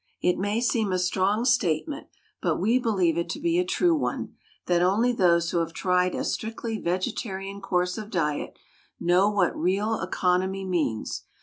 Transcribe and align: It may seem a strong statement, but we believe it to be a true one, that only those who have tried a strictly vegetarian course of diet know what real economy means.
It 0.19 0.39
may 0.39 0.59
seem 0.61 0.91
a 0.91 0.97
strong 0.97 1.45
statement, 1.45 2.07
but 2.41 2.55
we 2.59 2.79
believe 2.79 3.19
it 3.19 3.29
to 3.29 3.39
be 3.39 3.59
a 3.59 3.63
true 3.63 3.95
one, 3.95 4.33
that 4.65 4.81
only 4.81 5.11
those 5.13 5.51
who 5.51 5.59
have 5.59 5.73
tried 5.73 6.15
a 6.15 6.23
strictly 6.23 6.79
vegetarian 6.79 7.61
course 7.61 7.99
of 7.99 8.09
diet 8.09 8.57
know 8.99 9.29
what 9.29 9.55
real 9.55 9.99
economy 9.99 10.65
means. 10.65 11.25